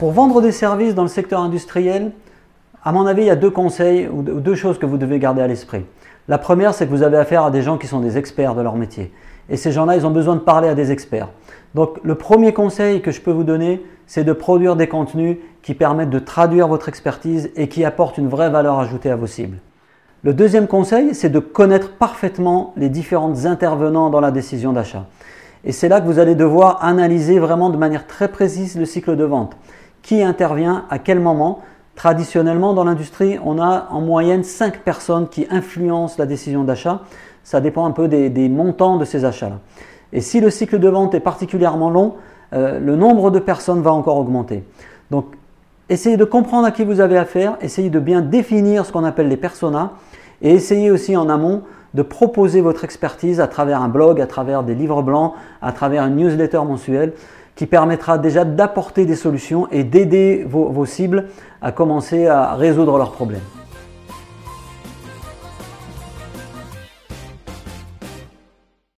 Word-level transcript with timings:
Pour 0.00 0.12
vendre 0.12 0.40
des 0.40 0.50
services 0.50 0.94
dans 0.94 1.02
le 1.02 1.08
secteur 1.08 1.40
industriel, 1.40 2.12
à 2.82 2.90
mon 2.90 3.04
avis, 3.04 3.22
il 3.22 3.26
y 3.26 3.30
a 3.30 3.36
deux 3.36 3.50
conseils 3.50 4.08
ou 4.08 4.22
deux 4.22 4.54
choses 4.54 4.78
que 4.78 4.86
vous 4.86 4.96
devez 4.96 5.18
garder 5.18 5.42
à 5.42 5.46
l'esprit. 5.46 5.84
La 6.26 6.38
première, 6.38 6.72
c'est 6.72 6.86
que 6.86 6.90
vous 6.90 7.02
avez 7.02 7.18
affaire 7.18 7.44
à 7.44 7.50
des 7.50 7.60
gens 7.60 7.76
qui 7.76 7.86
sont 7.86 8.00
des 8.00 8.16
experts 8.16 8.54
de 8.54 8.62
leur 8.62 8.76
métier. 8.76 9.12
Et 9.50 9.58
ces 9.58 9.72
gens-là, 9.72 9.96
ils 9.96 10.06
ont 10.06 10.10
besoin 10.10 10.36
de 10.36 10.40
parler 10.40 10.68
à 10.68 10.74
des 10.74 10.90
experts. 10.90 11.28
Donc 11.74 11.98
le 12.02 12.14
premier 12.14 12.54
conseil 12.54 13.02
que 13.02 13.10
je 13.10 13.20
peux 13.20 13.30
vous 13.30 13.44
donner, 13.44 13.84
c'est 14.06 14.24
de 14.24 14.32
produire 14.32 14.74
des 14.74 14.88
contenus 14.88 15.36
qui 15.60 15.74
permettent 15.74 16.08
de 16.08 16.18
traduire 16.18 16.66
votre 16.66 16.88
expertise 16.88 17.50
et 17.54 17.68
qui 17.68 17.84
apportent 17.84 18.16
une 18.16 18.28
vraie 18.28 18.48
valeur 18.48 18.78
ajoutée 18.78 19.10
à 19.10 19.16
vos 19.16 19.26
cibles. 19.26 19.58
Le 20.22 20.34
deuxième 20.34 20.66
conseil, 20.66 21.14
c'est 21.14 21.30
de 21.30 21.38
connaître 21.38 21.92
parfaitement 21.92 22.74
les 22.76 22.90
différents 22.90 23.46
intervenants 23.46 24.10
dans 24.10 24.20
la 24.20 24.30
décision 24.30 24.74
d'achat. 24.74 25.06
Et 25.64 25.72
c'est 25.72 25.88
là 25.88 26.02
que 26.02 26.06
vous 26.06 26.18
allez 26.18 26.34
devoir 26.34 26.84
analyser 26.84 27.38
vraiment 27.38 27.70
de 27.70 27.78
manière 27.78 28.06
très 28.06 28.28
précise 28.28 28.78
le 28.78 28.84
cycle 28.84 29.16
de 29.16 29.24
vente. 29.24 29.56
Qui 30.02 30.22
intervient 30.22 30.84
à 30.90 30.98
quel 30.98 31.20
moment? 31.20 31.60
Traditionnellement, 31.94 32.74
dans 32.74 32.84
l'industrie, 32.84 33.38
on 33.42 33.58
a 33.58 33.88
en 33.90 34.02
moyenne 34.02 34.44
5 34.44 34.80
personnes 34.80 35.26
qui 35.26 35.46
influencent 35.50 36.16
la 36.18 36.26
décision 36.26 36.64
d'achat. 36.64 37.00
Ça 37.42 37.62
dépend 37.62 37.86
un 37.86 37.92
peu 37.92 38.06
des, 38.06 38.48
montants 38.50 38.98
de 38.98 39.06
ces 39.06 39.24
achats-là. 39.24 39.60
Et 40.12 40.20
si 40.20 40.40
le 40.40 40.50
cycle 40.50 40.78
de 40.78 40.88
vente 40.88 41.14
est 41.14 41.20
particulièrement 41.20 41.88
long, 41.88 42.16
euh, 42.52 42.78
le 42.78 42.94
nombre 42.94 43.30
de 43.30 43.38
personnes 43.38 43.80
va 43.80 43.92
encore 43.94 44.18
augmenter. 44.18 44.64
Donc, 45.10 45.34
essayez 45.90 46.16
de 46.16 46.24
comprendre 46.24 46.66
à 46.66 46.70
qui 46.70 46.84
vous 46.84 47.00
avez 47.00 47.18
affaire, 47.18 47.56
essayez 47.60 47.90
de 47.90 47.98
bien 47.98 48.22
définir 48.22 48.86
ce 48.86 48.92
qu'on 48.92 49.04
appelle 49.04 49.28
les 49.28 49.36
personas, 49.36 49.92
et 50.40 50.54
essayez 50.54 50.90
aussi 50.90 51.16
en 51.16 51.28
amont 51.28 51.62
de 51.92 52.02
proposer 52.02 52.60
votre 52.60 52.84
expertise 52.84 53.40
à 53.40 53.48
travers 53.48 53.82
un 53.82 53.88
blog, 53.88 54.20
à 54.20 54.26
travers 54.26 54.62
des 54.62 54.74
livres 54.74 55.02
blancs, 55.02 55.34
à 55.60 55.72
travers 55.72 56.04
une 56.06 56.16
newsletter 56.16 56.60
mensuelle 56.64 57.12
qui 57.56 57.66
permettra 57.66 58.16
déjà 58.16 58.44
d'apporter 58.44 59.04
des 59.04 59.16
solutions 59.16 59.66
et 59.70 59.84
d'aider 59.84 60.46
vos, 60.48 60.70
vos 60.70 60.86
cibles 60.86 61.26
à 61.60 61.72
commencer 61.72 62.26
à 62.26 62.54
résoudre 62.54 62.96
leurs 62.96 63.12
problèmes. 63.12 63.40